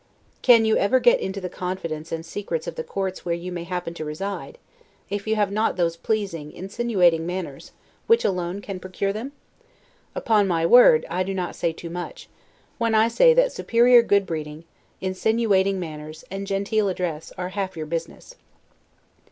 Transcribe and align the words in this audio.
Can 0.41 0.65
you 0.65 0.77
ever 0.77 0.99
get 0.99 1.19
into 1.19 1.39
the 1.39 1.47
confidence 1.47 2.11
and 2.11 2.23
the 2.23 2.27
secrets 2.27 2.65
of 2.65 2.73
the 2.73 2.83
courts 2.83 3.23
where 3.23 3.35
you 3.35 3.51
may 3.51 3.65
happen 3.65 3.93
to 3.93 4.03
reside, 4.03 4.57
if 5.11 5.27
you 5.27 5.35
have 5.35 5.51
not 5.51 5.75
those 5.75 5.95
pleasing, 5.95 6.51
insinuating 6.51 7.23
manners, 7.27 7.71
which 8.07 8.25
alone 8.25 8.61
can 8.61 8.79
procure 8.79 9.13
them? 9.13 9.31
Upon 10.15 10.47
my 10.47 10.65
word, 10.65 11.05
I 11.07 11.21
do 11.21 11.35
not 11.35 11.55
say 11.55 11.71
too 11.71 11.91
much, 11.91 12.27
when 12.79 12.95
I 12.95 13.09
say 13.09 13.35
that 13.35 13.51
superior 13.51 14.01
good 14.01 14.25
breeding, 14.25 14.63
insinuating 15.01 15.79
manners, 15.79 16.25
and 16.31 16.47
genteel 16.47 16.89
address, 16.89 17.31
are 17.37 17.49
half 17.49 17.77
your 17.77 17.85
business. 17.85 18.33